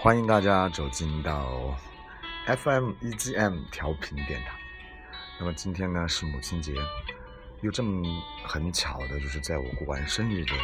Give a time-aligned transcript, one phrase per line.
[0.00, 1.76] 欢迎大家走进到
[2.46, 4.52] FM EGM 调频电台。
[5.40, 6.72] 那么今天呢是母亲节，
[7.62, 8.06] 又这么
[8.44, 10.54] 很巧的，就是在我过完生日的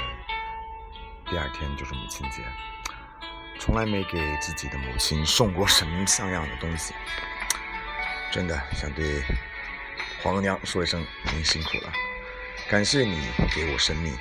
[1.29, 2.45] 第二天就是母亲节。
[3.59, 6.95] 从来没给自己的母亲送过什么像样的东西，
[8.31, 9.21] 真的想对
[10.23, 11.93] 黄额娘说一声您辛苦了，
[12.71, 13.21] 感谢你
[13.53, 14.17] 给我生命，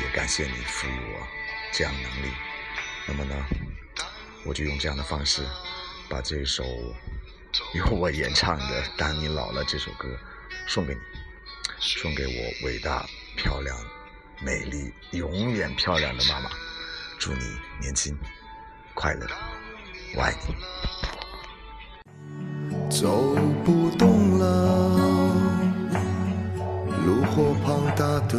[0.00, 1.26] 也感谢你赋予我
[1.72, 2.32] 这样能力。
[3.04, 3.34] 那么呢？
[4.48, 5.42] 我就用这样的方式，
[6.08, 6.64] 把这首
[7.74, 10.08] 由我演唱的《当你老了》这首歌
[10.66, 11.00] 送给你，
[11.78, 12.32] 送给我
[12.66, 13.04] 伟大、
[13.36, 13.76] 漂亮、
[14.40, 16.48] 美丽、永远漂亮的妈妈。
[17.18, 18.16] 祝你年轻、
[18.94, 19.26] 快乐，
[20.16, 20.54] 我爱你。
[22.88, 23.34] 走
[23.66, 25.28] 不动了，
[27.04, 28.38] 炉火旁打盹，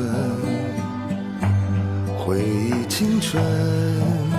[2.17, 4.38] 回忆青春。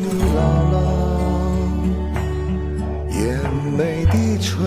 [3.61, 4.57] 眼眉低垂，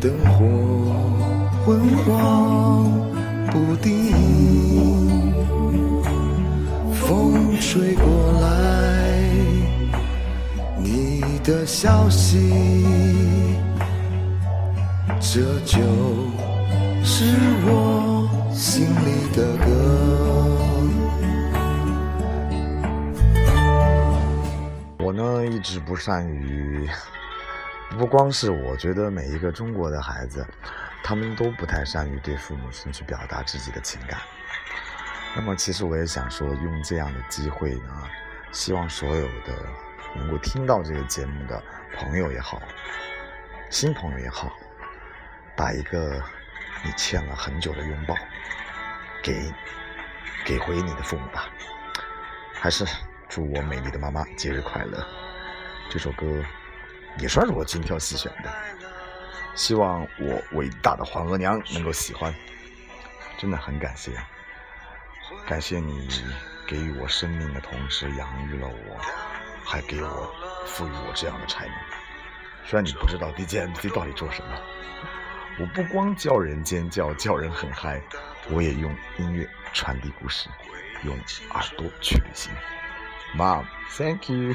[0.00, 0.46] 灯火
[1.64, 2.92] 昏黄
[3.50, 4.12] 不定，
[6.92, 8.04] 风吹过
[8.40, 9.18] 来，
[10.78, 12.84] 你的消息，
[15.18, 15.80] 这就
[17.02, 20.49] 是我心里的歌。
[25.50, 26.88] 一直不善于，
[27.90, 30.46] 不光是我觉得每一个中国的孩子，
[31.02, 34.20] 他们都不太善于对父母亲去表达自己的情感。
[35.34, 38.08] 那么其实我也想说，用这样的机会呢，
[38.52, 39.52] 希望所有的
[40.14, 41.60] 能够听到这个节目的
[41.96, 42.62] 朋友也好，
[43.70, 44.52] 新朋友也好，
[45.56, 46.22] 把一个
[46.84, 48.14] 你欠了很久的拥抱，
[49.20, 49.52] 给
[50.44, 51.48] 给回你的父母吧，
[52.54, 52.86] 还是。
[53.32, 55.06] 祝我美丽的妈妈节日快乐！
[55.90, 56.24] 这首歌
[57.18, 58.50] 也算是我精挑细选的，
[59.56, 62.32] 希望我伟大的黄额娘能够喜欢。
[63.36, 64.12] 真的很感谢，
[65.46, 66.08] 感谢你
[66.68, 69.00] 给予我生命的同时养育了我，
[69.64, 70.32] 还给我
[70.64, 71.74] 赋予我这样的才能。
[72.64, 74.60] 虽然你不知道 DJMC 到底做什么，
[75.58, 78.00] 我不光叫人尖叫，叫人很嗨，
[78.50, 80.48] 我也用音乐传递故事，
[81.02, 81.16] 用
[81.50, 82.52] 耳朵去旅行。
[83.34, 84.54] Mom, thank you.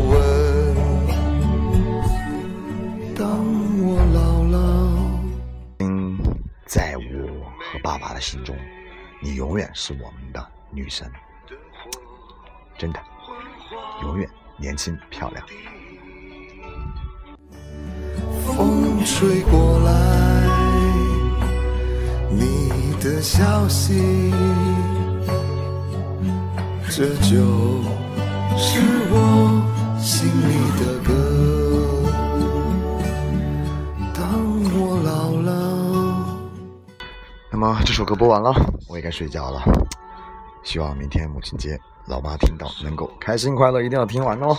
[6.71, 7.79] 在我和。
[7.83, 8.55] 爸爸的心中，
[9.21, 11.11] 你永远是我们的女神，
[12.77, 12.99] 真的，
[14.03, 15.45] 永远年轻漂亮。
[18.45, 19.91] 风吹过来，
[22.29, 24.31] 你的消息，
[26.89, 27.83] 这就
[28.57, 28.79] 是
[29.09, 31.60] 我心里的歌。
[38.01, 38.51] 首歌播完了，
[38.89, 39.61] 我也该睡觉了。
[40.63, 44.57] 希望明天母亲节，老妈听到能够开心快乐，一定要听完哦。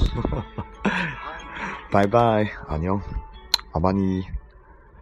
[1.90, 3.00] 拜拜，阿妞，
[3.72, 4.24] 阿巴尼，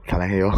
[0.08, 0.50] 再来黑哟。